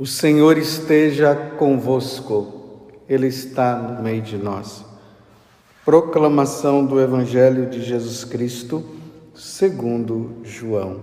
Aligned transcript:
O 0.00 0.06
Senhor 0.06 0.56
esteja 0.56 1.34
convosco, 1.58 2.88
Ele 3.06 3.26
está 3.26 3.76
no 3.76 4.02
meio 4.02 4.22
de 4.22 4.38
nós. 4.38 4.82
Proclamação 5.84 6.86
do 6.86 6.98
Evangelho 6.98 7.68
de 7.68 7.82
Jesus 7.82 8.24
Cristo, 8.24 8.82
segundo 9.34 10.36
João. 10.42 11.02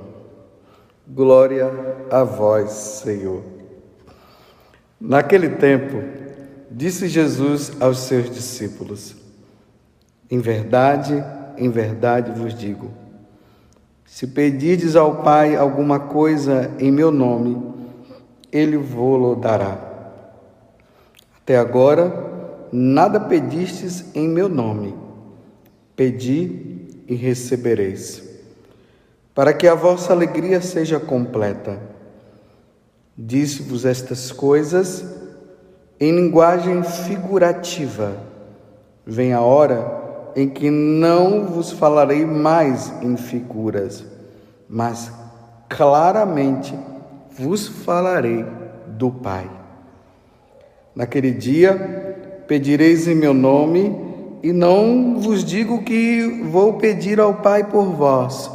Glória 1.07 1.71
a 2.09 2.23
vós, 2.23 2.71
Senhor. 2.71 3.43
Naquele 4.99 5.49
tempo, 5.49 6.01
disse 6.71 7.07
Jesus 7.07 7.73
aos 7.79 7.99
seus 7.99 8.31
discípulos: 8.31 9.15
Em 10.27 10.39
verdade, 10.39 11.23
em 11.55 11.69
verdade 11.69 12.31
vos 12.31 12.51
digo, 12.51 12.91
se 14.07 14.25
pedirdes 14.25 14.95
ao 14.95 15.21
Pai 15.21 15.55
alguma 15.55 15.99
coisa 15.99 16.71
em 16.79 16.91
meu 16.91 17.11
nome, 17.11 17.76
ele 18.51 18.77
vô-lo 18.77 19.35
dará. 19.35 19.77
Até 21.41 21.57
agora, 21.57 22.11
nada 22.71 23.19
pedistes 23.19 24.05
em 24.13 24.27
meu 24.27 24.49
nome. 24.49 24.93
Pedi 25.95 27.03
e 27.07 27.15
recebereis, 27.15 28.21
para 29.33 29.53
que 29.53 29.67
a 29.67 29.73
vossa 29.73 30.13
alegria 30.13 30.61
seja 30.61 30.99
completa. 30.99 31.79
Disse-vos 33.17 33.85
estas 33.85 34.31
coisas 34.31 35.05
em 35.99 36.11
linguagem 36.15 36.83
figurativa. 36.83 38.15
Vem 39.05 39.33
a 39.33 39.41
hora 39.41 40.31
em 40.35 40.47
que 40.47 40.69
não 40.69 41.45
vos 41.45 41.71
falarei 41.71 42.25
mais 42.25 42.93
em 43.01 43.17
figuras, 43.17 44.05
mas 44.69 45.11
claramente 45.67 46.77
vos 47.37 47.67
falarei 47.67 48.45
do 48.87 49.11
Pai. 49.11 49.49
Naquele 50.95 51.31
dia 51.31 52.43
pedireis 52.47 53.07
em 53.07 53.15
meu 53.15 53.33
nome, 53.33 53.95
e 54.41 54.53
não 54.53 55.19
vos 55.19 55.43
digo 55.43 55.83
que 55.83 56.43
vou 56.49 56.73
pedir 56.73 57.19
ao 57.19 57.35
Pai 57.35 57.63
por 57.63 57.85
vós, 57.85 58.49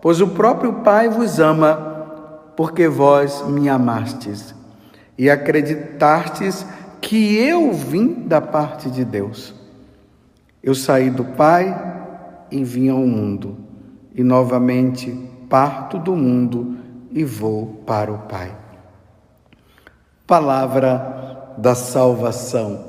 pois 0.00 0.20
o 0.20 0.28
próprio 0.28 0.74
Pai 0.74 1.08
vos 1.08 1.40
ama, 1.40 2.52
porque 2.56 2.86
vós 2.86 3.42
me 3.48 3.68
amastes 3.68 4.54
e 5.16 5.30
acreditastes 5.30 6.64
que 7.00 7.36
eu 7.36 7.72
vim 7.72 8.26
da 8.26 8.40
parte 8.40 8.90
de 8.90 9.04
Deus. 9.04 9.54
Eu 10.62 10.74
saí 10.74 11.10
do 11.10 11.24
Pai 11.24 11.74
e 12.50 12.62
vim 12.62 12.88
ao 12.88 12.98
mundo, 12.98 13.56
e 14.14 14.22
novamente 14.22 15.10
parto 15.48 15.98
do 15.98 16.14
mundo 16.14 16.76
e 17.10 17.24
vou 17.24 17.82
para 17.86 18.12
o 18.12 18.18
Pai. 18.18 18.54
Palavra 20.26 21.54
da 21.58 21.74
salvação. 21.74 22.84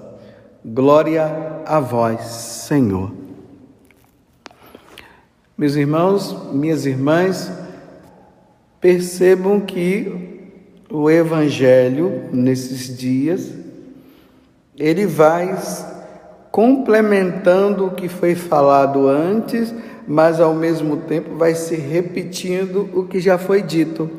Glória 0.63 1.61
a 1.65 1.79
vós, 1.79 2.21
Senhor. 2.21 3.11
Meus 5.57 5.75
irmãos, 5.75 6.53
minhas 6.53 6.85
irmãs, 6.85 7.51
percebam 8.79 9.59
que 9.59 10.49
o 10.89 11.09
Evangelho, 11.09 12.29
nesses 12.31 12.95
dias, 12.97 13.53
ele 14.77 15.05
vai 15.05 15.57
complementando 16.51 17.85
o 17.85 17.91
que 17.91 18.09
foi 18.09 18.35
falado 18.35 19.07
antes 19.07 19.73
mas 20.11 20.41
ao 20.41 20.53
mesmo 20.53 20.97
tempo 20.97 21.37
vai 21.37 21.55
se 21.55 21.73
repetindo 21.73 22.89
o 22.93 23.07
que 23.07 23.21
já 23.21 23.37
foi 23.37 23.61
dito. 23.61 24.09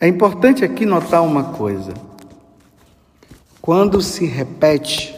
É 0.00 0.06
importante 0.06 0.64
aqui 0.64 0.86
notar 0.86 1.20
uma 1.24 1.52
coisa. 1.52 1.92
Quando 3.60 4.00
se 4.00 4.24
repete, 4.24 5.12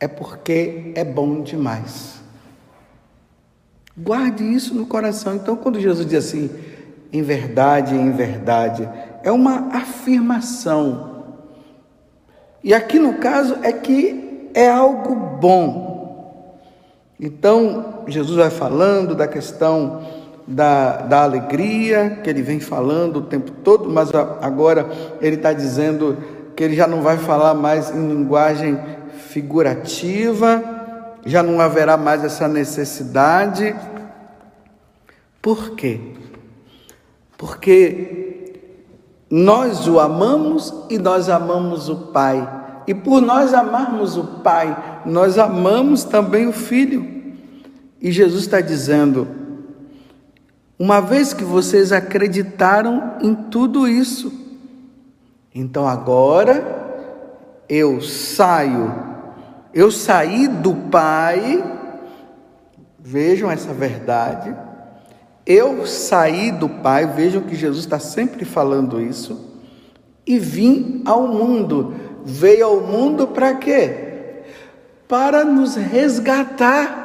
é 0.00 0.08
porque 0.08 0.90
é 0.96 1.04
bom 1.04 1.40
demais. 1.42 2.20
Guarde 3.96 4.42
isso 4.42 4.74
no 4.74 4.86
coração. 4.86 5.36
Então, 5.36 5.54
quando 5.54 5.78
Jesus 5.78 6.06
diz 6.06 6.26
assim, 6.26 6.50
em 7.12 7.22
verdade, 7.22 7.94
em 7.94 8.10
verdade, 8.10 8.88
é 9.22 9.30
uma 9.30 9.68
afirmação. 9.76 11.36
E 12.64 12.74
aqui 12.74 12.98
no 12.98 13.14
caso 13.18 13.56
é 13.62 13.72
que 13.72 14.50
é 14.52 14.68
algo 14.68 15.14
bom. 15.14 15.89
Então, 17.20 18.04
Jesus 18.06 18.36
vai 18.36 18.48
falando 18.48 19.14
da 19.14 19.28
questão 19.28 20.00
da, 20.46 21.02
da 21.02 21.22
alegria, 21.22 22.18
que 22.24 22.30
ele 22.30 22.40
vem 22.40 22.58
falando 22.58 23.18
o 23.18 23.22
tempo 23.22 23.50
todo, 23.62 23.90
mas 23.90 24.10
agora 24.40 24.88
ele 25.20 25.36
está 25.36 25.52
dizendo 25.52 26.16
que 26.56 26.64
ele 26.64 26.74
já 26.74 26.86
não 26.86 27.02
vai 27.02 27.18
falar 27.18 27.52
mais 27.52 27.94
em 27.94 28.08
linguagem 28.08 28.78
figurativa, 29.28 30.64
já 31.26 31.42
não 31.42 31.60
haverá 31.60 31.98
mais 31.98 32.24
essa 32.24 32.48
necessidade. 32.48 33.76
Por 35.42 35.72
quê? 35.72 36.00
Porque 37.36 38.40
nós 39.30 39.86
o 39.86 40.00
amamos 40.00 40.74
e 40.88 40.98
nós 40.98 41.28
amamos 41.28 41.88
o 41.88 41.96
Pai. 41.96 42.59
E 42.86 42.94
por 42.94 43.20
nós 43.20 43.54
amarmos 43.54 44.16
o 44.16 44.24
Pai, 44.42 45.02
nós 45.06 45.38
amamos 45.38 46.04
também 46.04 46.46
o 46.46 46.52
Filho. 46.52 47.20
E 48.00 48.10
Jesus 48.10 48.44
está 48.44 48.60
dizendo: 48.60 49.28
uma 50.78 51.00
vez 51.00 51.34
que 51.34 51.44
vocês 51.44 51.92
acreditaram 51.92 53.16
em 53.20 53.34
tudo 53.34 53.86
isso, 53.86 54.32
então 55.54 55.86
agora 55.86 56.80
eu 57.68 58.00
saio, 58.00 58.92
eu 59.74 59.90
saí 59.90 60.48
do 60.48 60.74
Pai, 60.74 61.62
vejam 62.98 63.50
essa 63.50 63.74
verdade, 63.74 64.56
eu 65.44 65.86
saí 65.86 66.50
do 66.50 66.68
Pai, 66.68 67.06
vejam 67.06 67.42
que 67.42 67.54
Jesus 67.54 67.84
está 67.84 67.98
sempre 67.98 68.44
falando 68.44 69.00
isso, 69.00 69.50
e 70.26 70.38
vim 70.38 71.02
ao 71.04 71.28
mundo. 71.28 71.94
Veio 72.24 72.66
ao 72.66 72.80
mundo 72.80 73.28
para 73.28 73.54
quê? 73.54 74.42
Para 75.08 75.44
nos 75.44 75.76
resgatar 75.76 77.00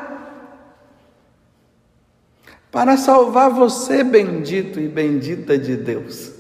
para 2.76 2.98
salvar 2.98 3.52
você, 3.52 4.04
bendito 4.04 4.82
e 4.82 4.88
bendita 4.90 5.58
de 5.58 5.78
Deus. 5.78 6.34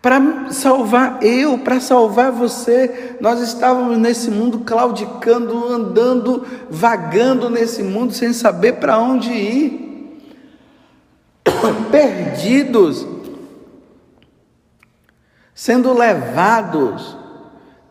Para 0.00 0.52
salvar 0.52 1.20
eu, 1.24 1.58
para 1.58 1.80
salvar 1.80 2.30
você, 2.30 3.16
nós 3.20 3.40
estávamos 3.40 3.98
nesse 3.98 4.30
mundo 4.30 4.60
claudicando, 4.60 5.66
andando, 5.66 6.46
vagando 6.70 7.50
nesse 7.50 7.82
mundo 7.82 8.12
sem 8.12 8.32
saber 8.32 8.74
para 8.74 8.96
onde 8.96 9.32
ir, 9.32 10.22
perdidos, 11.90 13.04
sendo 15.62 15.96
levados 15.96 17.16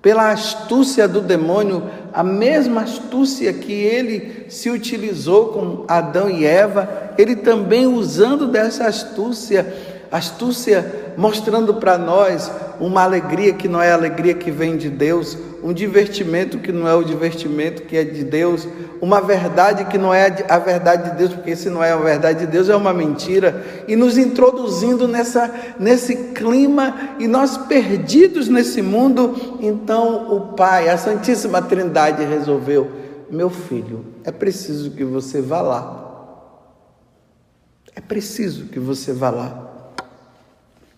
pela 0.01 0.29
astúcia 0.29 1.07
do 1.07 1.21
demônio, 1.21 1.89
a 2.11 2.21
mesma 2.21 2.81
astúcia 2.81 3.53
que 3.53 3.71
ele 3.71 4.47
se 4.49 4.69
utilizou 4.69 5.53
com 5.53 5.85
Adão 5.87 6.29
e 6.29 6.43
Eva, 6.43 7.13
ele 7.17 7.33
também 7.33 7.87
usando 7.87 8.45
dessa 8.45 8.87
astúcia, 8.87 9.73
astúcia 10.11 11.13
mostrando 11.15 11.75
para 11.75 11.97
nós 11.97 12.51
uma 12.79 13.03
alegria 13.03 13.53
que 13.53 13.67
não 13.67 13.81
é 13.81 13.91
a 13.91 13.95
alegria 13.95 14.33
que 14.33 14.51
vem 14.51 14.75
de 14.75 14.89
Deus, 14.89 15.37
um 15.63 15.71
divertimento 15.71 16.57
que 16.57 16.71
não 16.71 16.87
é 16.87 16.93
o 16.93 17.03
divertimento 17.03 17.83
que 17.83 17.95
é 17.95 18.03
de 18.03 18.23
Deus, 18.23 18.67
uma 18.99 19.21
verdade 19.21 19.85
que 19.85 19.97
não 19.97 20.13
é 20.13 20.45
a 20.49 20.57
verdade 20.59 21.11
de 21.11 21.17
Deus, 21.17 21.33
porque 21.33 21.55
se 21.55 21.69
não 21.69 21.83
é 21.83 21.91
a 21.91 21.97
verdade 21.97 22.39
de 22.39 22.47
Deus 22.47 22.67
é 22.69 22.75
uma 22.75 22.91
mentira, 22.91 23.63
e 23.87 23.95
nos 23.95 24.17
introduzindo 24.17 25.07
nessa 25.07 25.49
nesse 25.79 26.15
clima 26.33 27.15
e 27.19 27.27
nós 27.27 27.55
perdidos 27.55 28.49
nesse 28.49 28.81
mundo, 28.81 29.57
então 29.61 30.35
o 30.35 30.53
Pai, 30.53 30.89
a 30.89 30.97
Santíssima 30.97 31.61
Trindade 31.61 32.25
resolveu, 32.25 32.91
meu 33.29 33.49
filho, 33.49 34.05
é 34.23 34.31
preciso 34.31 34.91
que 34.91 35.05
você 35.05 35.41
vá 35.41 35.61
lá. 35.61 36.01
É 37.95 38.01
preciso 38.01 38.65
que 38.65 38.79
você 38.79 39.13
vá 39.13 39.29
lá. 39.29 39.70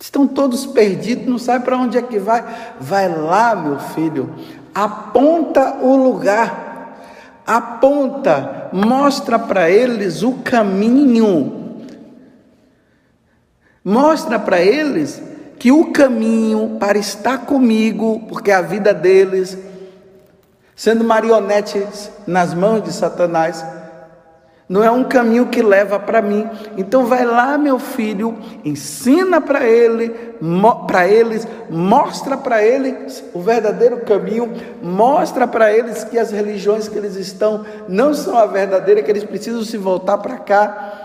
Estão 0.03 0.27
todos 0.27 0.65
perdidos, 0.65 1.25
não 1.25 1.37
sabe 1.37 1.63
para 1.63 1.77
onde 1.77 1.97
é 1.97 2.01
que 2.01 2.19
vai. 2.19 2.43
Vai 2.77 3.07
lá, 3.07 3.55
meu 3.55 3.79
filho, 3.79 4.35
aponta 4.75 5.77
o 5.81 5.95
lugar, 5.95 6.99
aponta, 7.47 8.67
mostra 8.73 9.39
para 9.39 9.69
eles 9.69 10.21
o 10.21 10.33
caminho. 10.39 11.79
Mostra 13.81 14.37
para 14.37 14.61
eles 14.61 15.23
que 15.57 15.71
o 15.71 15.93
caminho 15.93 16.75
para 16.77 16.97
estar 16.97 17.45
comigo, 17.45 18.25
porque 18.27 18.51
a 18.51 18.61
vida 18.61 18.93
deles, 18.93 19.57
sendo 20.75 21.05
marionetes 21.05 22.11
nas 22.27 22.53
mãos 22.53 22.83
de 22.83 22.91
Satanás, 22.91 23.65
Não 24.67 24.83
é 24.83 24.89
um 24.89 25.03
caminho 25.03 25.47
que 25.47 25.61
leva 25.61 25.99
para 25.99 26.21
mim. 26.21 26.49
Então 26.77 27.05
vai 27.05 27.25
lá, 27.25 27.57
meu 27.57 27.77
filho, 27.77 28.37
ensina 28.63 29.41
para 29.41 29.65
ele, 29.65 30.09
para 30.87 31.07
eles, 31.07 31.45
mostra 31.69 32.37
para 32.37 32.63
eles 32.63 33.23
o 33.33 33.41
verdadeiro 33.41 34.01
caminho, 34.01 34.53
mostra 34.81 35.45
para 35.45 35.71
eles 35.71 36.03
que 36.05 36.17
as 36.17 36.31
religiões 36.31 36.87
que 36.87 36.97
eles 36.97 37.15
estão 37.15 37.65
não 37.89 38.13
são 38.13 38.37
a 38.37 38.45
verdadeira, 38.45 39.03
que 39.03 39.11
eles 39.11 39.25
precisam 39.25 39.63
se 39.63 39.77
voltar 39.77 40.17
para 40.19 40.37
cá. 40.37 41.03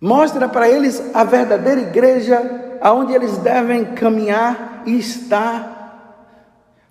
Mostra 0.00 0.48
para 0.48 0.68
eles 0.68 1.00
a 1.14 1.22
verdadeira 1.22 1.82
igreja, 1.82 2.78
aonde 2.80 3.12
eles 3.12 3.36
devem 3.38 3.84
caminhar 3.84 4.82
e 4.86 4.98
estar. 4.98 5.80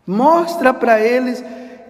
Mostra 0.08 0.74
para 0.74 1.00
eles 1.02 1.44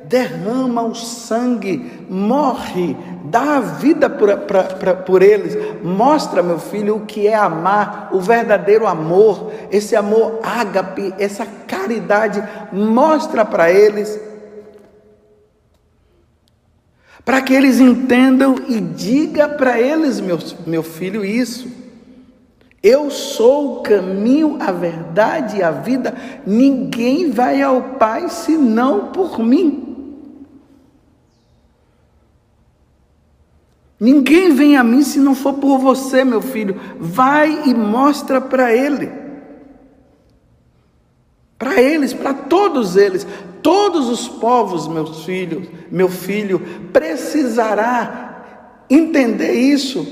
derrama 0.06 0.82
o 0.84 0.96
sangue, 0.96 2.06
morre, 2.10 2.96
dá 3.26 3.58
a 3.58 3.60
vida 3.60 4.10
por, 4.10 4.36
pra, 4.40 4.64
pra, 4.64 4.94
por 4.94 5.22
eles. 5.22 5.58
Mostra, 5.84 6.44
meu 6.44 6.60
filho, 6.60 6.98
o 6.98 7.06
que 7.06 7.28
é 7.28 7.36
amar, 7.36 8.10
o 8.12 8.20
verdadeiro 8.20 8.88
amor, 8.88 9.52
esse 9.72 9.96
amor 9.96 10.40
ágape, 10.44 11.14
essa 11.18 11.46
caridade. 11.46 12.44
Mostra 12.72 13.46
para 13.46 13.72
eles, 13.72 14.20
para 17.24 17.42
que 17.42 17.54
eles 17.54 17.80
entendam 17.80 18.56
e 18.68 18.80
diga 18.80 19.48
para 19.48 19.80
eles, 19.80 20.20
meu, 20.20 20.40
meu 20.66 20.84
filho, 20.84 21.24
isso. 21.24 21.82
Eu 22.84 23.12
sou 23.12 23.78
o 23.78 23.84
caminho, 23.84 24.58
a 24.60 24.72
verdade 24.72 25.58
e 25.58 25.64
a 25.64 25.70
vida. 25.70 26.16
Ninguém 26.48 27.30
vai 27.30 27.62
ao 27.62 27.82
Pai 28.00 28.28
senão 28.28 29.12
por 29.12 29.38
mim. 29.38 29.91
Ninguém 34.02 34.52
vem 34.56 34.76
a 34.76 34.84
mim 34.84 35.04
se 35.04 35.20
não 35.20 35.36
for 35.36 35.54
por 35.54 35.78
você, 35.78 36.24
meu 36.24 36.42
filho. 36.42 36.76
Vai 37.00 37.70
e 37.70 37.74
mostra 37.76 38.42
para 38.42 38.76
ele. 38.76 39.12
Para 41.56 41.80
eles, 41.80 42.12
para 42.12 42.34
todos 42.34 42.96
eles, 42.96 43.28
todos 43.62 44.10
os 44.10 44.28
povos, 44.28 44.88
meus 44.88 45.24
filhos, 45.24 45.68
meu 45.92 46.10
filho, 46.10 46.60
precisará 46.92 48.74
entender 48.90 49.54
isso. 49.54 50.08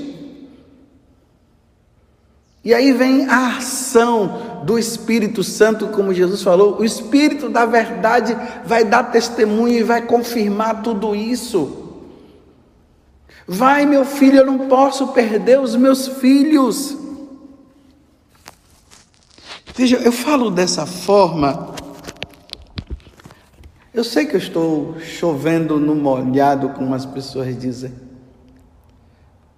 E 2.62 2.72
aí 2.72 2.92
vem 2.92 3.26
a 3.28 3.56
ação 3.56 4.62
do 4.64 4.78
Espírito 4.78 5.42
Santo, 5.42 5.88
como 5.88 6.14
Jesus 6.14 6.44
falou, 6.44 6.78
o 6.78 6.84
Espírito 6.84 7.48
da 7.48 7.66
verdade 7.66 8.36
vai 8.64 8.84
dar 8.84 9.10
testemunho 9.10 9.78
e 9.78 9.82
vai 9.82 10.02
confirmar 10.02 10.80
tudo 10.80 11.12
isso. 11.12 11.89
Vai, 13.52 13.84
meu 13.84 14.04
filho, 14.04 14.38
eu 14.38 14.46
não 14.46 14.68
posso 14.68 15.08
perder 15.08 15.58
os 15.58 15.74
meus 15.74 16.06
filhos. 16.06 16.96
Veja, 19.74 19.96
eu 19.96 20.12
falo 20.12 20.52
dessa 20.52 20.86
forma. 20.86 21.74
Eu 23.92 24.04
sei 24.04 24.24
que 24.24 24.36
eu 24.36 24.38
estou 24.38 25.00
chovendo 25.00 25.80
no 25.80 25.96
molhado, 25.96 26.68
como 26.68 26.94
as 26.94 27.04
pessoas 27.04 27.58
dizem. 27.58 27.92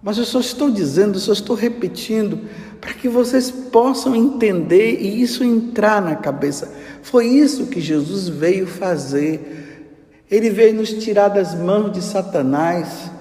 Mas 0.02 0.16
eu 0.16 0.24
só 0.24 0.40
estou 0.40 0.70
dizendo, 0.70 1.18
só 1.18 1.34
estou 1.34 1.54
repetindo, 1.54 2.48
para 2.80 2.94
que 2.94 3.10
vocês 3.10 3.50
possam 3.50 4.16
entender 4.16 5.02
e 5.02 5.20
isso 5.20 5.44
entrar 5.44 6.00
na 6.00 6.16
cabeça. 6.16 6.74
Foi 7.02 7.26
isso 7.26 7.66
que 7.66 7.78
Jesus 7.78 8.26
veio 8.26 8.66
fazer. 8.66 9.84
Ele 10.30 10.48
veio 10.48 10.72
nos 10.72 10.94
tirar 10.94 11.28
das 11.28 11.54
mãos 11.54 11.92
de 11.92 12.00
Satanás 12.00 13.11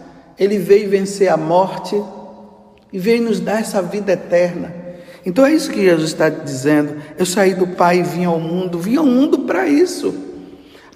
ele 0.41 0.57
veio 0.57 0.89
vencer 0.89 1.29
a 1.29 1.37
morte 1.37 1.95
e 2.91 2.97
veio 2.97 3.21
nos 3.21 3.39
dar 3.39 3.59
essa 3.61 3.79
vida 3.79 4.13
eterna. 4.13 4.73
Então 5.23 5.45
é 5.45 5.53
isso 5.53 5.69
que 5.69 5.83
Jesus 5.83 6.09
está 6.09 6.29
dizendo. 6.29 6.95
Eu 7.15 7.27
saí 7.27 7.53
do 7.53 7.67
Pai 7.67 7.99
e 7.99 8.03
vim 8.03 8.25
ao 8.25 8.39
mundo, 8.39 8.79
vim 8.79 8.95
ao 8.95 9.05
mundo 9.05 9.41
para 9.41 9.67
isso. 9.67 10.30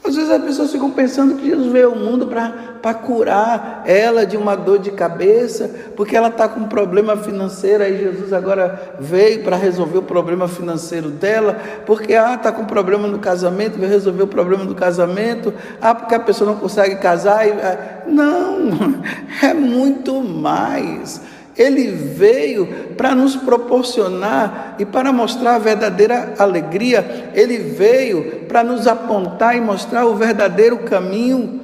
Às 0.05 0.15
vezes 0.15 0.29
as 0.29 0.43
pessoas 0.43 0.71
ficam 0.71 0.91
pensando 0.91 1.35
que 1.35 1.49
Jesus 1.49 1.71
veio 1.71 1.89
ao 1.89 1.95
mundo 1.95 2.27
para 2.27 2.93
curar 2.93 3.81
ela 3.87 4.23
de 4.23 4.37
uma 4.37 4.55
dor 4.55 4.77
de 4.77 4.91
cabeça, 4.91 5.69
porque 5.95 6.15
ela 6.15 6.27
está 6.27 6.47
com 6.47 6.59
um 6.59 6.67
problema 6.67 7.17
financeiro, 7.17 7.83
aí 7.83 7.97
Jesus 7.97 8.31
agora 8.31 8.95
veio 8.99 9.43
para 9.43 9.55
resolver 9.55 9.97
o 9.97 10.03
problema 10.03 10.47
financeiro 10.47 11.09
dela, 11.09 11.59
porque 11.87 12.13
ah, 12.13 12.35
está 12.35 12.51
com 12.51 12.65
problema 12.65 13.07
no 13.07 13.17
casamento, 13.17 13.79
veio 13.79 13.91
resolver 13.91 14.21
o 14.21 14.27
problema 14.27 14.63
do 14.63 14.75
casamento, 14.75 15.51
ah, 15.81 15.95
porque 15.95 16.13
a 16.13 16.19
pessoa 16.19 16.51
não 16.51 16.59
consegue 16.59 16.97
casar. 16.97 17.47
E, 17.47 17.51
ah, 17.51 18.03
não, 18.05 19.01
é 19.41 19.55
muito 19.55 20.21
mais. 20.21 21.19
Ele 21.57 21.87
veio 21.87 22.67
para 22.97 23.15
nos 23.15 23.35
proporcionar 23.35 24.75
e 24.77 24.85
para 24.85 25.13
mostrar 25.13 25.55
a 25.55 25.59
verdadeira 25.59 26.33
alegria. 26.37 27.31
Ele 27.33 27.57
veio 27.57 28.45
para 28.47 28.63
nos 28.63 28.87
apontar 28.87 29.55
e 29.55 29.61
mostrar 29.61 30.05
o 30.05 30.15
verdadeiro 30.15 30.79
caminho. 30.79 31.61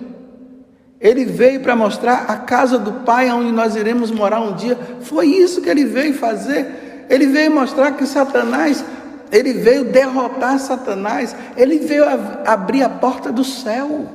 Ele 0.99 1.25
veio 1.25 1.59
para 1.59 1.75
mostrar 1.75 2.25
a 2.27 2.37
casa 2.37 2.77
do 2.77 2.93
Pai 3.03 3.29
onde 3.31 3.51
nós 3.51 3.75
iremos 3.75 4.11
morar 4.11 4.39
um 4.39 4.53
dia. 4.53 4.77
Foi 5.01 5.27
isso 5.27 5.61
que 5.61 5.69
ele 5.69 5.83
veio 5.83 6.13
fazer. 6.13 7.05
Ele 7.09 7.25
veio 7.25 7.51
mostrar 7.51 7.91
que 7.93 8.05
Satanás, 8.05 8.85
ele 9.29 9.53
veio 9.53 9.83
derrotar 9.83 10.57
Satanás. 10.59 11.35
Ele 11.57 11.79
veio 11.79 12.05
abrir 12.45 12.83
a 12.83 12.89
porta 12.89 13.29
do 13.29 13.43
céu. 13.43 14.07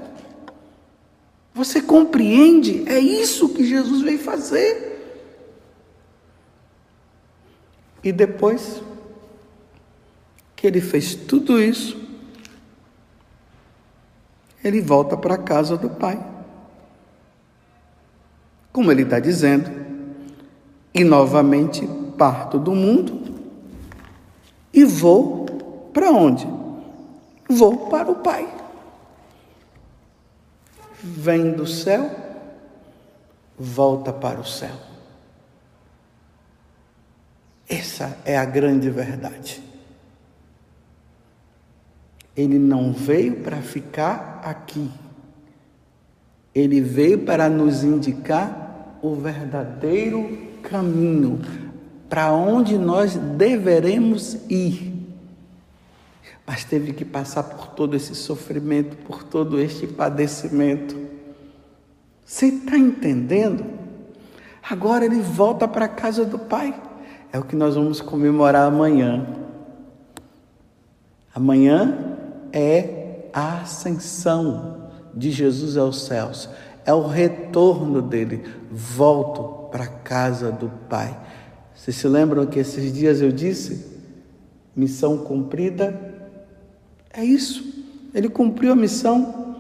Você 1.53 1.83
compreende? 1.83 2.85
É 2.87 2.99
isso 2.99 3.51
que 3.51 3.65
Jesus 3.65 4.01
veio 4.01 4.19
fazer. 4.19 4.86
E 8.07 8.13
depois 8.13 8.81
que 10.55 10.65
ele 10.65 10.81
fez 10.81 11.17
tudo 11.17 11.61
isso, 11.61 12.01
ele 14.63 14.81
volta 14.81 15.17
para 15.17 15.35
a 15.35 15.39
casa 15.39 15.77
do 15.77 15.91
pai. 15.91 16.25
Como 18.73 18.93
ele 18.93 19.03
está 19.03 19.19
dizendo, 19.19 19.69
e 20.95 21.03
novamente 21.03 21.85
parto 22.17 22.61
do 22.61 22.77
mundo 22.77 23.23
e 24.73 24.85
vou 24.85 25.45
para 25.93 26.09
onde? 26.13 26.47
Vou 27.49 27.89
para 27.89 28.09
o 28.09 28.17
Pai. 28.17 28.49
Vem 31.03 31.53
do 31.53 31.67
céu, 31.67 32.09
volta 33.59 34.13
para 34.13 34.39
o 34.39 34.45
céu. 34.45 34.96
Essa 37.69 38.19
é 38.25 38.37
a 38.37 38.45
grande 38.45 38.89
verdade. 38.91 39.63
Ele 42.37 42.59
não 42.59 42.93
veio 42.93 43.37
para 43.37 43.57
ficar 43.59 44.41
aqui. 44.45 44.91
Ele 46.55 46.81
veio 46.81 47.21
para 47.21 47.49
nos 47.49 47.83
indicar 47.83 48.99
o 49.03 49.15
verdadeiro 49.15 50.47
caminho 50.63 51.41
para 52.09 52.33
onde 52.33 52.79
nós 52.79 53.17
deveremos 53.17 54.39
ir. 54.49 54.93
Mas 56.47 56.65
teve 56.65 56.93
que 56.93 57.05
passar 57.05 57.43
por 57.43 57.69
todo 57.69 57.97
esse 57.97 58.15
sofrimento, 58.15 58.97
por 58.99 59.25
todo 59.25 59.61
este 59.61 59.87
padecimento. 59.87 60.97
Você 62.25 62.47
está 62.47 62.77
entendendo? 62.77 63.67
Agora 64.69 65.05
ele 65.05 65.21
volta 65.21 65.67
para 65.67 65.87
a 65.87 65.89
casa 65.89 66.25
do 66.25 66.39
Pai. 66.39 66.81
É 67.33 67.39
o 67.39 67.45
que 67.45 67.57
nós 67.57 67.75
vamos 67.75 68.01
comemorar 68.01 68.67
amanhã. 68.67 69.27
Amanhã 71.35 72.17
é 72.53 73.29
a 73.33 73.61
ascensão 73.61 74.89
de 75.15 75.31
Jesus 75.31 75.77
aos 75.77 76.07
céus, 76.07 76.49
é 76.85 76.95
o 76.95 77.07
retorno 77.07 78.01
dele. 78.01 78.45
Volto 78.71 79.69
para 79.71 79.85
a 79.85 79.89
casa 79.89 80.51
do 80.51 80.71
Pai. 80.89 81.19
Vocês 81.75 81.97
se 81.97 82.09
lembram 82.09 82.47
que 82.47 82.59
esses 82.59 82.93
dias 82.93 83.21
eu 83.21 83.31
disse? 83.31 84.01
Missão 84.75 85.19
cumprida. 85.19 85.99
É 87.13 87.23
isso. 87.25 87.85
Ele 88.15 88.29
cumpriu 88.29 88.73
a 88.73 88.77
missão. 88.77 89.55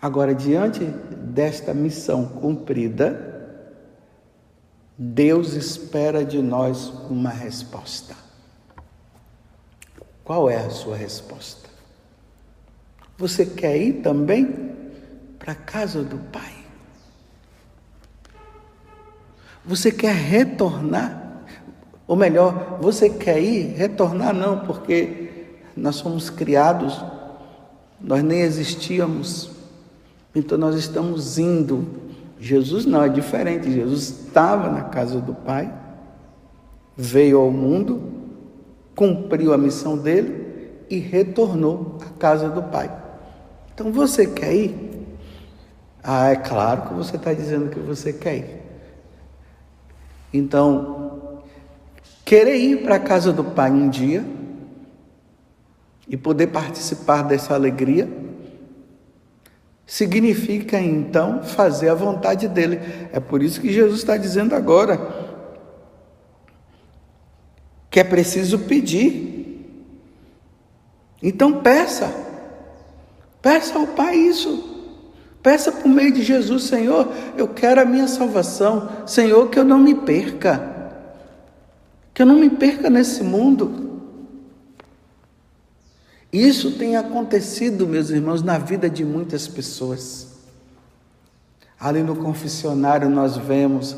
Agora, 0.00 0.34
diante 0.34 0.84
desta 0.84 1.72
missão 1.72 2.26
cumprida, 2.26 3.29
Deus 5.02 5.54
espera 5.54 6.22
de 6.22 6.42
nós 6.42 6.92
uma 7.08 7.30
resposta. 7.30 8.14
Qual 10.22 10.50
é 10.50 10.58
a 10.58 10.68
sua 10.68 10.94
resposta? 10.94 11.70
Você 13.16 13.46
quer 13.46 13.78
ir 13.78 14.02
também 14.02 14.74
para 15.38 15.52
a 15.52 15.54
casa 15.54 16.02
do 16.02 16.18
Pai? 16.18 16.52
Você 19.64 19.90
quer 19.90 20.14
retornar? 20.14 21.44
Ou 22.06 22.14
melhor, 22.14 22.76
você 22.82 23.08
quer 23.08 23.40
ir? 23.40 23.74
Retornar 23.74 24.34
não, 24.34 24.66
porque 24.66 25.56
nós 25.74 25.98
fomos 25.98 26.28
criados, 26.28 27.02
nós 27.98 28.22
nem 28.22 28.42
existíamos, 28.42 29.50
Então 30.34 30.58
nós 30.58 30.76
estamos 30.76 31.38
indo. 31.38 32.09
Jesus 32.40 32.86
não 32.86 33.04
é 33.04 33.08
diferente. 33.08 33.70
Jesus 33.70 34.08
estava 34.08 34.70
na 34.70 34.84
casa 34.84 35.20
do 35.20 35.34
Pai, 35.34 35.72
veio 36.96 37.38
ao 37.38 37.50
mundo, 37.50 38.02
cumpriu 38.96 39.52
a 39.52 39.58
missão 39.58 39.96
dele 39.96 40.70
e 40.88 40.98
retornou 40.98 41.98
à 42.00 42.18
casa 42.18 42.48
do 42.48 42.62
Pai. 42.62 42.90
Então 43.74 43.92
você 43.92 44.26
quer 44.26 44.54
ir? 44.54 44.90
Ah, 46.02 46.30
é 46.30 46.36
claro 46.36 46.88
que 46.88 46.94
você 46.94 47.16
está 47.16 47.34
dizendo 47.34 47.68
que 47.68 47.78
você 47.78 48.10
quer 48.10 48.36
ir. 48.38 48.60
Então, 50.32 51.42
querer 52.24 52.56
ir 52.56 52.82
para 52.82 52.96
a 52.96 53.00
casa 53.00 53.32
do 53.34 53.44
Pai 53.44 53.70
um 53.70 53.90
dia 53.90 54.24
e 56.08 56.16
poder 56.16 56.46
participar 56.46 57.22
dessa 57.22 57.54
alegria 57.54 58.08
significa 59.90 60.78
então 60.78 61.42
fazer 61.42 61.88
a 61.88 61.94
vontade 61.96 62.46
dele. 62.46 62.78
É 63.12 63.18
por 63.18 63.42
isso 63.42 63.60
que 63.60 63.72
Jesus 63.72 63.98
está 63.98 64.16
dizendo 64.16 64.54
agora 64.54 65.28
que 67.90 67.98
é 67.98 68.04
preciso 68.04 68.60
pedir. 68.60 69.66
Então 71.20 71.60
peça, 71.60 72.08
peça 73.42 73.76
ao 73.80 73.88
Pai 73.88 74.14
isso. 74.14 74.94
Peça 75.42 75.72
por 75.72 75.88
meio 75.88 76.12
de 76.12 76.22
Jesus, 76.22 76.64
Senhor, 76.64 77.12
eu 77.36 77.48
quero 77.48 77.80
a 77.80 77.84
minha 77.84 78.06
salvação. 78.06 78.88
Senhor, 79.08 79.50
que 79.50 79.58
eu 79.58 79.64
não 79.64 79.80
me 79.80 79.96
perca. 79.96 81.02
Que 82.14 82.22
eu 82.22 82.26
não 82.26 82.36
me 82.36 82.50
perca 82.50 82.88
nesse 82.88 83.24
mundo. 83.24 83.89
Isso 86.32 86.72
tem 86.72 86.96
acontecido, 86.96 87.86
meus 87.86 88.10
irmãos, 88.10 88.42
na 88.42 88.56
vida 88.56 88.88
de 88.88 89.04
muitas 89.04 89.48
pessoas. 89.48 90.28
Ali 91.78 92.02
no 92.02 92.14
confessionário 92.14 93.08
nós 93.08 93.36
vemos 93.36 93.96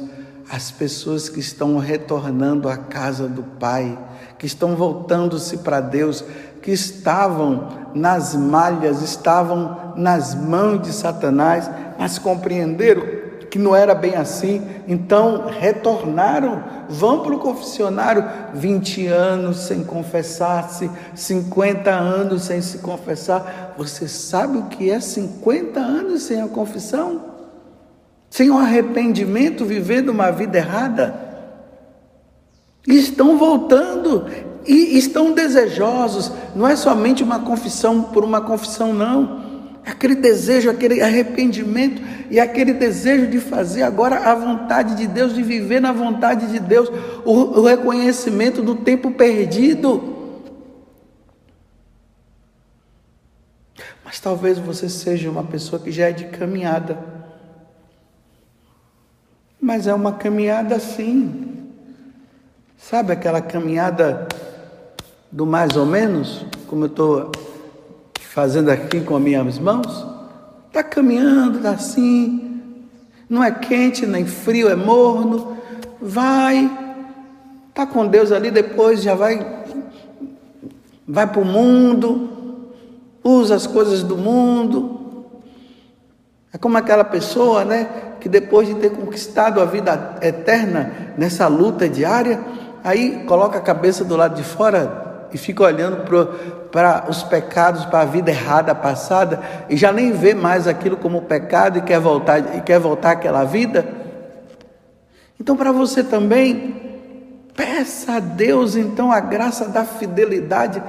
as 0.50 0.70
pessoas 0.70 1.28
que 1.28 1.40
estão 1.40 1.78
retornando 1.78 2.68
à 2.68 2.76
casa 2.76 3.28
do 3.28 3.42
Pai, 3.42 3.98
que 4.38 4.46
estão 4.46 4.76
voltando-se 4.76 5.58
para 5.58 5.80
Deus, 5.80 6.24
que 6.62 6.70
estavam 6.70 7.90
nas 7.94 8.34
malhas, 8.34 9.02
estavam 9.02 9.94
nas 9.96 10.34
mãos 10.34 10.82
de 10.82 10.92
Satanás, 10.92 11.70
mas 11.98 12.18
compreenderam 12.18 13.21
que 13.52 13.58
não 13.58 13.76
era 13.76 13.94
bem 13.94 14.14
assim, 14.14 14.66
então 14.88 15.44
retornaram, 15.46 16.64
vão 16.88 17.20
para 17.20 17.34
o 17.34 17.38
confessionário 17.38 18.24
20 18.54 19.06
anos 19.08 19.66
sem 19.66 19.84
confessar-se, 19.84 20.90
50 21.14 21.90
anos 21.90 22.44
sem 22.44 22.62
se 22.62 22.78
confessar. 22.78 23.74
Você 23.76 24.08
sabe 24.08 24.56
o 24.56 24.62
que 24.68 24.90
é 24.90 24.98
50 24.98 25.78
anos 25.78 26.22
sem 26.22 26.40
a 26.40 26.48
confissão? 26.48 27.26
Sem 28.30 28.48
o 28.48 28.56
arrependimento, 28.56 29.66
vivendo 29.66 30.08
uma 30.08 30.30
vida 30.30 30.56
errada? 30.56 31.30
estão 32.86 33.36
voltando, 33.36 34.24
e 34.66 34.96
estão 34.96 35.32
desejosos, 35.32 36.32
não 36.56 36.66
é 36.66 36.74
somente 36.74 37.22
uma 37.22 37.40
confissão 37.40 38.02
por 38.02 38.24
uma 38.24 38.40
confissão, 38.40 38.94
não. 38.94 39.51
Aquele 39.84 40.14
desejo, 40.14 40.70
aquele 40.70 41.02
arrependimento 41.02 42.00
e 42.30 42.38
aquele 42.38 42.72
desejo 42.72 43.26
de 43.26 43.40
fazer 43.40 43.82
agora 43.82 44.16
a 44.30 44.34
vontade 44.34 44.94
de 44.94 45.06
Deus, 45.06 45.34
de 45.34 45.42
viver 45.42 45.80
na 45.80 45.92
vontade 45.92 46.46
de 46.52 46.60
Deus, 46.60 46.88
o, 47.24 47.60
o 47.60 47.64
reconhecimento 47.64 48.62
do 48.62 48.76
tempo 48.76 49.10
perdido. 49.10 50.12
Mas 54.04 54.20
talvez 54.20 54.58
você 54.58 54.88
seja 54.88 55.30
uma 55.30 55.42
pessoa 55.42 55.80
que 55.80 55.90
já 55.90 56.08
é 56.08 56.12
de 56.12 56.26
caminhada. 56.26 56.98
Mas 59.60 59.86
é 59.86 59.94
uma 59.94 60.12
caminhada 60.12 60.76
assim. 60.76 61.66
Sabe 62.76 63.12
aquela 63.12 63.40
caminhada 63.40 64.28
do 65.30 65.46
mais 65.46 65.76
ou 65.76 65.86
menos, 65.86 66.44
como 66.66 66.84
eu 66.84 66.88
estou 66.88 67.32
fazendo 68.32 68.70
aqui 68.70 69.02
com 69.02 69.14
as 69.14 69.22
minhas 69.22 69.58
mãos, 69.58 70.06
está 70.68 70.82
caminhando, 70.82 71.58
está 71.58 71.72
assim, 71.72 72.80
não 73.28 73.44
é 73.44 73.50
quente 73.50 74.06
nem 74.06 74.24
frio, 74.24 74.70
é 74.70 74.74
morno, 74.74 75.58
vai, 76.00 76.70
está 77.68 77.86
com 77.86 78.06
Deus 78.06 78.32
ali, 78.32 78.50
depois 78.50 79.02
já 79.02 79.14
vai, 79.14 79.64
vai 81.06 81.26
para 81.26 81.42
o 81.42 81.44
mundo, 81.44 82.70
usa 83.22 83.54
as 83.54 83.66
coisas 83.66 84.02
do 84.02 84.16
mundo. 84.16 85.26
É 86.54 86.56
como 86.56 86.78
aquela 86.78 87.04
pessoa, 87.04 87.66
né, 87.66 87.86
que 88.18 88.30
depois 88.30 88.66
de 88.66 88.76
ter 88.76 88.92
conquistado 88.92 89.60
a 89.60 89.66
vida 89.66 90.16
eterna 90.22 91.14
nessa 91.18 91.46
luta 91.48 91.86
diária, 91.86 92.40
aí 92.82 93.24
coloca 93.26 93.58
a 93.58 93.62
cabeça 93.62 94.06
do 94.06 94.16
lado 94.16 94.36
de 94.36 94.42
fora 94.42 95.28
e 95.34 95.36
fica 95.36 95.64
olhando 95.64 96.04
para 96.72 97.04
os 97.08 97.22
pecados, 97.22 97.84
para 97.84 98.00
a 98.00 98.06
vida 98.06 98.30
errada 98.30 98.74
passada 98.74 99.38
e 99.68 99.76
já 99.76 99.92
nem 99.92 100.10
vê 100.10 100.32
mais 100.34 100.66
aquilo 100.66 100.96
como 100.96 101.22
pecado 101.22 101.78
e 101.78 101.82
quer 101.82 102.00
voltar 102.00 102.56
e 102.56 102.62
quer 102.62 102.80
voltar 102.80 103.12
àquela 103.12 103.44
vida. 103.44 103.86
Então, 105.38 105.54
para 105.54 105.70
você 105.70 106.02
também, 106.02 106.74
peça 107.54 108.12
a 108.14 108.20
Deus 108.20 108.74
então 108.74 109.12
a 109.12 109.20
graça 109.20 109.68
da 109.68 109.84
fidelidade 109.84 110.82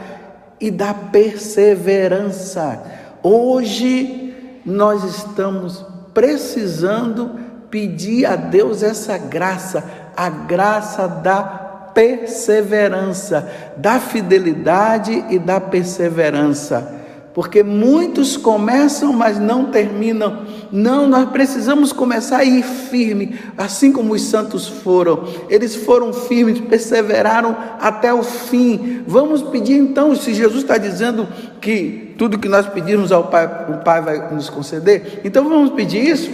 e 0.60 0.72
da 0.72 0.94
perseverança. 0.94 2.82
Hoje 3.22 4.62
nós 4.66 5.04
estamos 5.04 5.86
precisando 6.14 7.40
pedir 7.70 8.26
a 8.26 8.38
Deus 8.38 8.84
essa 8.84 9.18
graça, 9.18 9.84
a 10.16 10.30
graça 10.30 11.08
da 11.08 11.63
perseverança, 11.94 13.50
da 13.78 14.00
fidelidade 14.00 15.26
e 15.30 15.40
da 15.40 15.60
perseverança. 15.60 17.02
Porque 17.34 17.64
muitos 17.64 18.38
começam, 18.38 19.12
mas 19.12 19.40
não 19.40 19.66
terminam. 19.66 20.46
Não, 20.72 21.08
nós 21.08 21.30
precisamos 21.32 21.92
começar 21.92 22.38
a 22.38 22.46
ir 22.46 22.64
firme, 22.64 23.40
assim 23.58 23.92
como 23.92 24.14
os 24.14 24.22
santos 24.22 24.68
foram. 24.68 25.28
Eles 25.50 25.76
foram 25.76 26.14
firmes, 26.14 26.60
perseveraram 26.60 27.58
até 27.80 28.14
o 28.14 28.22
fim. 28.22 29.04
Vamos 29.08 29.42
pedir 29.42 29.78
então, 29.78 30.16
se 30.16 30.32
Jesus 30.32 30.62
está 30.62 30.78
dizendo 30.78 31.28
que 31.60 32.14
tudo 32.20 32.38
que 32.38 32.48
nós 32.48 32.68
pedirmos 32.68 33.12
ao 33.12 33.24
Pai, 33.26 33.48
o 33.68 33.84
Pai 33.84 34.02
vai 34.02 34.32
nos 34.32 34.50
conceder, 34.50 35.22
então 35.24 35.50
vamos 35.50 35.72
pedir 35.72 36.08
isso. 36.08 36.30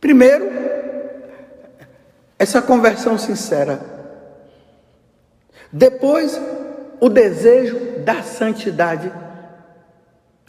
Primeiro, 0.00 0.71
essa 2.42 2.60
conversão 2.60 3.16
sincera. 3.16 3.80
Depois, 5.72 6.40
o 7.00 7.08
desejo 7.08 8.02
da 8.04 8.24
santidade. 8.24 9.12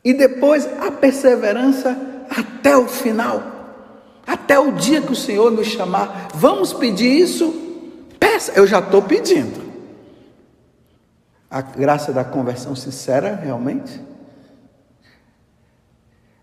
E 0.04 0.12
depois, 0.12 0.68
a 0.82 0.90
perseverança 0.90 1.96
até 2.32 2.76
o 2.76 2.88
final. 2.88 3.44
Até 4.26 4.58
o 4.58 4.72
dia 4.72 5.04
que 5.04 5.12
o 5.12 5.16
Senhor 5.16 5.52
nos 5.52 5.68
chamar. 5.68 6.30
Vamos 6.34 6.74
pedir 6.74 7.12
isso? 7.16 7.54
Peça, 8.20 8.54
eu 8.56 8.66
já 8.66 8.80
estou 8.80 9.04
pedindo. 9.04 9.62
A 11.48 11.62
graça 11.62 12.12
da 12.12 12.24
conversão 12.24 12.76
sincera, 12.76 13.36
realmente. 13.36 14.02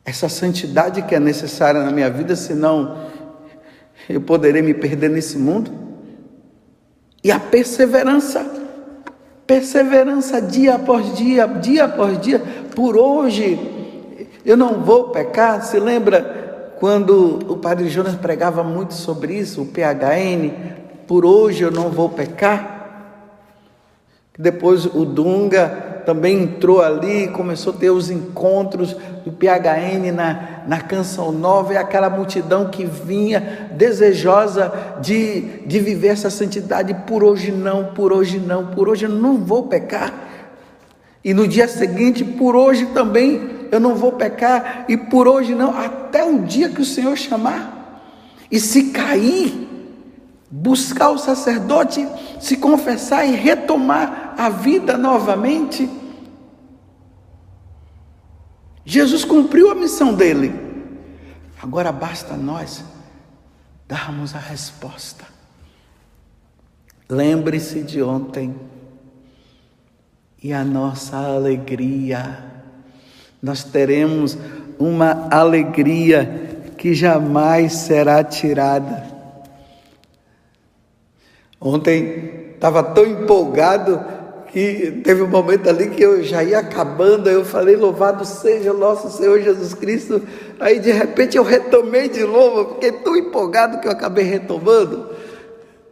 Essa 0.05 0.29
santidade 0.29 1.03
que 1.03 1.15
é 1.17 1.19
necessária 1.19 1.83
na 1.83 1.91
minha 1.91 2.09
vida, 2.09 2.37
senão 2.37 3.10
eu 4.09 4.21
poderei 4.21 4.63
me 4.63 4.75
perder 4.75 5.11
nesse 5.11 5.39
mundo. 5.39 5.71
E 7.23 7.31
a 7.31 7.39
perseverança, 7.39 8.45
perseverança 9.47 10.41
dia 10.41 10.77
após 10.77 11.15
dia, 11.17 11.47
dia 11.47 11.85
após 11.85 12.21
dia, 12.21 12.41
por 12.75 12.97
hoje, 12.97 13.59
eu 14.45 14.57
não 14.57 14.81
vou 14.81 15.11
pecar. 15.11 15.63
Se 15.63 15.79
lembra 15.79 16.75
quando 16.81 17.41
o 17.47 17.59
Padre 17.59 17.89
Jonas 17.89 18.15
pregava 18.15 18.65
muito 18.65 18.95
sobre 18.95 19.35
isso, 19.35 19.63
o 19.63 19.67
PHN, 19.67 20.51
por 21.07 21.27
hoje 21.27 21.63
eu 21.63 21.71
não 21.71 21.91
vou 21.91 22.09
pecar? 22.09 22.80
Depois 24.41 24.87
o 24.87 25.05
Dunga 25.05 26.03
também 26.07 26.45
entrou 26.45 26.81
ali, 26.81 27.29
começou 27.29 27.75
a 27.75 27.77
ter 27.77 27.91
os 27.91 28.11
encontros 28.11 28.97
do 29.23 29.31
PHN 29.31 30.11
na, 30.15 30.63
na 30.67 30.81
Canção 30.81 31.31
Nova, 31.31 31.75
e 31.75 31.77
aquela 31.77 32.09
multidão 32.09 32.71
que 32.71 32.87
vinha 32.87 33.69
desejosa 33.73 34.73
de, 34.99 35.43
de 35.67 35.79
viver 35.79 36.09
essa 36.09 36.31
santidade, 36.31 36.95
por 37.07 37.23
hoje 37.23 37.53
não, 37.53 37.93
por 37.93 38.15
hoje 38.15 38.39
não, 38.39 38.69
por 38.69 38.89
hoje 38.89 39.05
eu 39.05 39.11
não 39.11 39.37
vou 39.37 39.65
pecar. 39.65 40.11
E 41.23 41.35
no 41.35 41.47
dia 41.47 41.69
seguinte, 41.69 42.25
por 42.25 42.57
hoje 42.57 42.87
também 42.87 43.69
eu 43.71 43.79
não 43.79 43.95
vou 43.95 44.13
pecar, 44.13 44.87
e 44.89 44.97
por 44.97 45.29
hoje 45.29 45.55
não, 45.55 45.79
até 45.79 46.25
o 46.25 46.39
dia 46.39 46.71
que 46.71 46.81
o 46.81 46.85
Senhor 46.87 47.15
chamar. 47.15 48.09
E 48.51 48.59
se 48.59 48.85
cair, 48.85 49.69
buscar 50.51 51.11
o 51.11 51.19
sacerdote, 51.19 52.07
se 52.41 52.57
confessar 52.57 53.25
e 53.25 53.37
retomar 53.37 54.35
a 54.37 54.49
vida 54.49 54.99
novamente. 54.99 55.89
Jesus 58.85 59.25
cumpriu 59.25 59.71
a 59.71 59.75
missão 59.75 60.13
dele. 60.13 60.53
Agora 61.63 61.93
basta 61.93 62.37
nós 62.37 62.83
darmos 63.87 64.35
a 64.35 64.39
resposta. 64.39 65.25
Lembre-se 67.09 67.83
de 67.83 68.03
ontem 68.03 68.55
e 70.43 70.53
a 70.53 70.65
nossa 70.65 71.17
alegria. 71.17 72.45
Nós 73.43 73.63
teremos 73.65 74.39
uma 74.79 75.29
alegria 75.31 76.73
que 76.79 76.95
jamais 76.95 77.75
será 77.75 78.25
tirada. 78.25 79.10
Ontem 81.61 82.53
estava 82.55 82.83
tão 82.83 83.05
empolgado 83.05 84.03
que 84.51 85.01
teve 85.05 85.23
um 85.23 85.29
momento 85.29 85.69
ali 85.69 85.91
que 85.91 86.03
eu 86.03 86.25
já 86.25 86.43
ia 86.43 86.59
acabando, 86.59 87.29
eu 87.29 87.45
falei, 87.45 87.77
louvado 87.77 88.25
seja 88.25 88.73
o 88.73 88.79
nosso 88.79 89.17
Senhor 89.17 89.41
Jesus 89.41 89.75
Cristo. 89.75 90.23
Aí 90.59 90.81
de 90.81 90.91
repente 90.91 91.37
eu 91.37 91.45
retomei 91.45 92.09
de 92.09 92.25
novo, 92.25 92.75
fiquei 92.75 92.93
tão 92.93 93.15
empolgado 93.15 93.79
que 93.79 93.87
eu 93.87 93.93
acabei 93.93 94.25
retomando. 94.25 95.11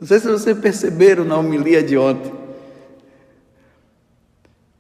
Não 0.01 0.09
sei 0.09 0.19
se 0.19 0.29
vocês 0.29 0.59
perceberam 0.59 1.25
na 1.25 1.37
homilia 1.37 1.83
de 1.83 1.97
ontem. 1.97 2.33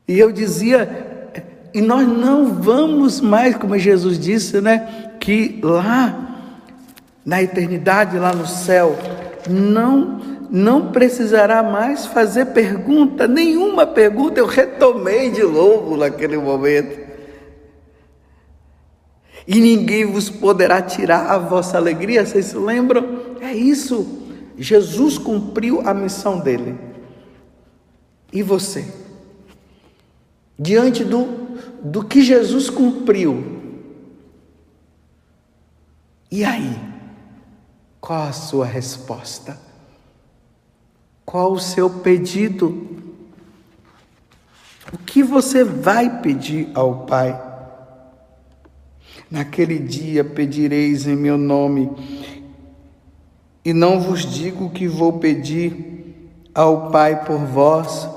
E 0.06 0.18
eu 0.18 0.32
dizia, 0.32 1.30
e 1.74 1.80
nós 1.82 2.08
não 2.08 2.54
vamos 2.54 3.20
mais, 3.20 3.54
como 3.56 3.78
Jesus 3.78 4.18
disse, 4.18 4.60
né? 4.60 5.12
Que 5.20 5.60
lá 5.62 6.24
na 7.24 7.42
eternidade, 7.42 8.18
lá 8.18 8.32
no 8.32 8.46
céu, 8.46 8.96
não 9.48 10.37
não 10.50 10.92
precisará 10.92 11.62
mais 11.62 12.06
fazer 12.06 12.46
pergunta, 12.46 13.26
nenhuma 13.26 13.86
pergunta, 13.86 14.40
eu 14.40 14.46
retomei 14.46 15.30
de 15.30 15.42
novo 15.42 15.96
naquele 15.96 16.36
momento. 16.38 17.08
E 19.46 19.60
ninguém 19.60 20.04
vos 20.04 20.28
poderá 20.28 20.82
tirar 20.82 21.30
a 21.30 21.38
vossa 21.38 21.76
alegria, 21.76 22.24
vocês 22.24 22.46
se 22.46 22.56
lembram? 22.56 23.36
É 23.40 23.52
isso. 23.52 24.24
Jesus 24.56 25.16
cumpriu 25.16 25.82
a 25.86 25.94
missão 25.94 26.40
dele. 26.40 26.76
E 28.32 28.42
você? 28.42 28.84
diante 30.58 31.04
do, 31.04 31.26
do 31.82 32.04
que 32.04 32.20
Jesus 32.20 32.68
cumpriu. 32.68 33.60
E 36.30 36.44
aí? 36.44 36.76
Qual 38.00 38.22
a 38.22 38.32
sua 38.32 38.66
resposta? 38.66 39.58
Qual 41.28 41.52
o 41.52 41.60
seu 41.60 41.90
pedido? 41.90 42.86
O 44.90 44.96
que 44.96 45.22
você 45.22 45.62
vai 45.62 46.22
pedir 46.22 46.70
ao 46.72 47.00
Pai? 47.04 47.38
Naquele 49.30 49.78
dia 49.78 50.24
pedireis 50.24 51.06
em 51.06 51.14
meu 51.14 51.36
nome, 51.36 51.90
e 53.62 53.74
não 53.74 54.00
vos 54.00 54.24
digo 54.24 54.70
que 54.70 54.88
vou 54.88 55.18
pedir 55.18 56.32
ao 56.54 56.90
Pai 56.90 57.22
por 57.26 57.40
vós, 57.40 58.08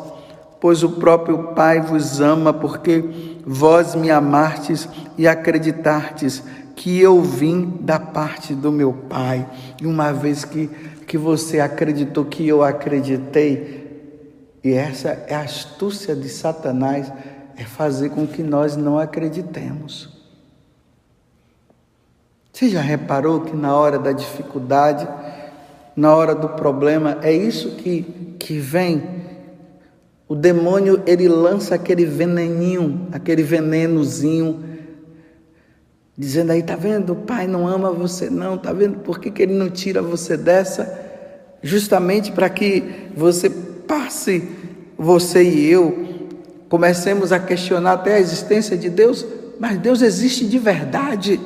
pois 0.61 0.81
o 0.81 0.91
próprio 0.91 1.49
Pai 1.53 1.81
vos 1.81 2.21
ama, 2.21 2.53
porque 2.53 3.03
vós 3.45 3.93
me 3.93 4.09
amastes 4.09 4.87
e 5.17 5.27
acreditastes 5.27 6.41
que 6.77 6.99
eu 6.99 7.21
vim 7.21 7.77
da 7.81 7.99
parte 7.99 8.55
do 8.55 8.71
meu 8.71 8.93
Pai. 8.93 9.45
E 9.81 9.85
uma 9.85 10.13
vez 10.13 10.45
que, 10.45 10.69
que 11.11 11.17
você 11.17 11.59
acreditou 11.59 12.23
que 12.23 12.47
eu 12.47 12.63
acreditei, 12.63 14.15
e 14.63 14.71
essa 14.71 15.09
é 15.27 15.35
a 15.35 15.41
astúcia 15.41 16.15
de 16.15 16.29
Satanás, 16.29 17.11
é 17.57 17.65
fazer 17.65 18.11
com 18.11 18.25
que 18.25 18.41
nós 18.41 18.77
não 18.77 18.97
acreditemos. 18.97 20.07
Você 22.53 22.69
já 22.69 22.79
reparou 22.79 23.41
que 23.41 23.53
na 23.53 23.75
hora 23.75 23.99
da 23.99 24.13
dificuldade, 24.13 25.05
na 25.97 26.15
hora 26.15 26.33
do 26.33 26.47
problema, 26.47 27.17
é 27.21 27.33
isso 27.33 27.71
que, 27.71 28.03
que 28.39 28.57
vem? 28.57 29.03
O 30.29 30.35
demônio, 30.35 31.03
ele 31.05 31.27
lança 31.27 31.75
aquele 31.75 32.05
veneninho, 32.05 33.09
aquele 33.11 33.43
venenozinho, 33.43 34.63
dizendo 36.17 36.53
aí, 36.53 36.63
tá 36.63 36.77
vendo? 36.77 37.11
O 37.11 37.17
pai 37.17 37.47
não 37.47 37.67
ama 37.67 37.91
você 37.91 38.29
não, 38.29 38.57
tá 38.57 38.71
vendo? 38.71 38.99
Por 38.99 39.19
que, 39.19 39.29
que 39.29 39.43
ele 39.43 39.53
não 39.53 39.69
tira 39.69 40.01
você 40.01 40.37
dessa? 40.37 41.00
Justamente 41.61 42.31
para 42.31 42.49
que 42.49 43.09
você 43.15 43.49
passe, 43.49 44.47
você 44.97 45.43
e 45.43 45.69
eu, 45.69 46.29
comecemos 46.69 47.31
a 47.31 47.39
questionar 47.39 47.93
até 47.93 48.15
a 48.15 48.19
existência 48.19 48.77
de 48.77 48.89
Deus, 48.89 49.25
mas 49.59 49.77
Deus 49.77 50.01
existe 50.01 50.47
de 50.47 50.57
verdade. 50.57 51.39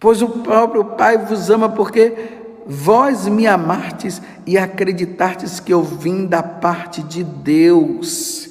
Pois 0.00 0.22
o 0.22 0.28
próprio 0.28 0.84
Pai 0.84 1.18
vos 1.18 1.50
ama 1.50 1.68
porque 1.68 2.38
Vós 2.70 3.26
me 3.26 3.46
amastes 3.46 4.20
e 4.46 4.58
acreditastes 4.58 5.58
que 5.58 5.72
eu 5.72 5.82
vim 5.82 6.26
da 6.26 6.42
parte 6.42 7.02
de 7.02 7.24
Deus. 7.24 8.50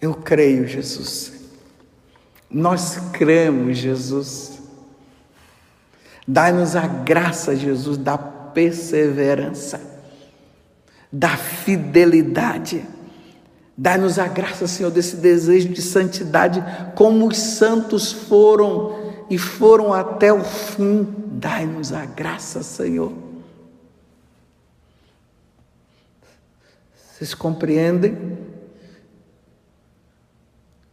Eu 0.00 0.12
creio, 0.12 0.66
Jesus. 0.66 1.34
Nós 2.50 2.98
cremos, 3.12 3.78
Jesus. 3.78 4.55
Dai-nos 6.26 6.74
a 6.74 6.86
graça, 6.86 7.54
Jesus, 7.54 7.96
da 7.96 8.18
perseverança, 8.18 9.80
da 11.12 11.36
fidelidade. 11.36 12.84
Dai-nos 13.76 14.18
a 14.18 14.26
graça, 14.26 14.66
Senhor, 14.66 14.90
desse 14.90 15.16
desejo 15.16 15.68
de 15.68 15.82
santidade, 15.82 16.64
como 16.94 17.28
os 17.28 17.36
santos 17.36 18.10
foram 18.10 19.14
e 19.30 19.38
foram 19.38 19.92
até 19.92 20.32
o 20.32 20.42
fim. 20.42 21.06
Dai-nos 21.28 21.92
a 21.92 22.04
graça, 22.06 22.62
Senhor. 22.62 23.12
Vocês 27.12 27.34
compreendem 27.34 28.36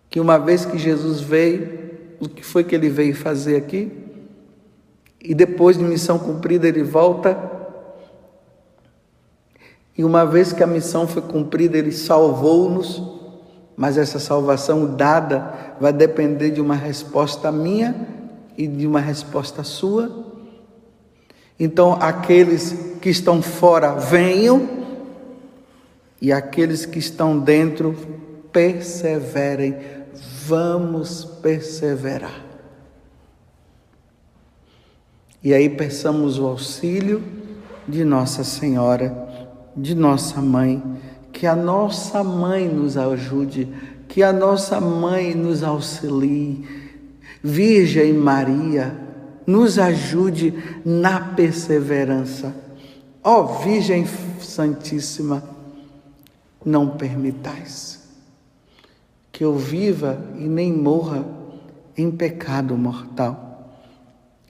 que 0.09 0.19
uma 0.19 0.37
vez 0.37 0.63
que 0.63 0.77
Jesus 0.77 1.21
veio, 1.21 1.91
o 2.19 2.29
que 2.29 2.43
foi 2.43 2.63
que 2.63 2.75
ele 2.75 2.87
veio 2.87 3.15
fazer 3.15 3.55
aqui? 3.55 3.91
E 5.23 5.33
depois 5.33 5.77
de 5.77 5.83
missão 5.83 6.19
cumprida, 6.19 6.67
ele 6.67 6.83
volta. 6.83 7.37
E 9.97 10.03
uma 10.03 10.25
vez 10.25 10.51
que 10.51 10.61
a 10.61 10.67
missão 10.67 11.07
foi 11.07 11.21
cumprida, 11.21 11.77
ele 11.77 11.93
salvou-nos, 11.93 13.01
mas 13.77 13.97
essa 13.97 14.19
salvação 14.19 14.95
dada 14.95 15.75
vai 15.79 15.93
depender 15.93 16.51
de 16.51 16.59
uma 16.59 16.75
resposta 16.75 17.51
minha 17.51 17.95
e 18.57 18.67
de 18.67 18.85
uma 18.85 18.99
resposta 18.99 19.63
sua. 19.63 20.11
Então, 21.59 21.93
aqueles 22.01 22.97
que 23.01 23.09
estão 23.09 23.41
fora, 23.41 23.93
venham, 23.93 24.83
e 26.23 26.31
aqueles 26.31 26.85
que 26.85 26.99
estão 26.99 27.37
dentro, 27.37 27.95
perseverem. 28.51 29.75
Vamos 30.45 31.25
perseverar. 31.25 32.52
E 35.43 35.53
aí 35.53 35.69
peçamos 35.69 36.39
o 36.39 36.45
auxílio 36.45 37.21
de 37.87 38.05
Nossa 38.05 38.43
Senhora, 38.43 39.13
de 39.75 39.93
nossa 39.93 40.41
mãe, 40.41 40.81
que 41.33 41.45
a 41.45 41.55
nossa 41.55 42.23
mãe 42.23 42.69
nos 42.69 42.95
ajude, 42.95 43.67
que 44.07 44.23
a 44.23 44.31
nossa 44.31 44.79
mãe 44.79 45.33
nos 45.35 45.63
auxilie 45.63 46.65
Virgem 47.43 48.13
Maria, 48.13 48.97
nos 49.45 49.77
ajude 49.77 50.53
na 50.85 51.19
perseverança. 51.19 52.55
Ó 53.21 53.41
oh, 53.41 53.63
Virgem 53.63 54.07
Santíssima, 54.39 55.43
não 56.65 56.91
permitais 56.91 58.01
que 59.33 59.43
eu 59.43 59.57
viva 59.57 60.23
e 60.37 60.47
nem 60.47 60.71
morra 60.71 61.25
em 61.97 62.11
pecado 62.11 62.77
mortal. 62.77 63.52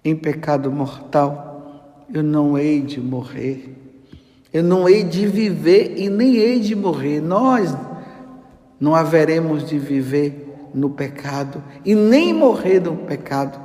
Em 0.03 0.15
pecado 0.15 0.71
mortal, 0.71 2.05
eu 2.13 2.21
não 2.21 2.57
hei 2.57 2.81
de 2.81 2.99
morrer. 2.99 3.73
Eu 4.51 4.63
não 4.63 4.87
hei 4.87 5.03
de 5.03 5.25
viver 5.25 5.95
e 5.97 6.09
nem 6.09 6.35
hei 6.35 6.59
de 6.59 6.75
morrer. 6.75 7.21
Nós 7.21 7.75
não 8.79 8.93
haveremos 8.93 9.67
de 9.67 9.79
viver 9.79 10.69
no 10.73 10.89
pecado 10.89 11.63
e 11.85 11.95
nem 11.95 12.33
morrer 12.33 12.79
no 12.79 12.97
pecado, 12.97 13.61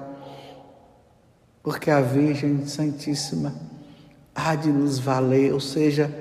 porque 1.62 1.90
a 1.90 2.00
Virgem 2.00 2.66
Santíssima 2.66 3.54
há 4.34 4.54
de 4.54 4.70
nos 4.70 4.98
valer, 4.98 5.52
ou 5.52 5.60
seja, 5.60 6.14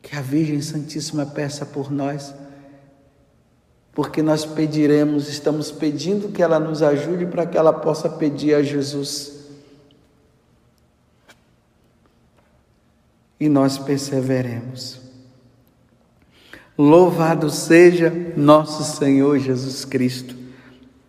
que 0.00 0.16
a 0.16 0.20
Virgem 0.20 0.62
Santíssima 0.62 1.26
peça 1.26 1.66
por 1.66 1.90
nós, 1.90 2.34
porque 3.96 4.20
nós 4.20 4.44
pediremos, 4.44 5.26
estamos 5.26 5.72
pedindo 5.72 6.28
que 6.28 6.42
ela 6.42 6.60
nos 6.60 6.82
ajude 6.82 7.24
para 7.24 7.46
que 7.46 7.56
ela 7.56 7.72
possa 7.72 8.10
pedir 8.10 8.54
a 8.54 8.62
Jesus. 8.62 9.46
E 13.40 13.48
nós 13.48 13.78
perseveremos. 13.78 15.00
Louvado 16.76 17.48
seja 17.48 18.12
nosso 18.36 18.84
Senhor 18.98 19.38
Jesus 19.38 19.86
Cristo, 19.86 20.36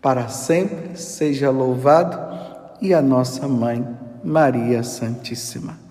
para 0.01 0.29
sempre 0.29 0.97
seja 0.97 1.49
louvado, 1.49 2.17
e 2.81 2.93
a 2.93 3.01
nossa 3.01 3.49
mãe, 3.49 3.85
Maria 4.23 4.81
Santíssima. 4.81 5.86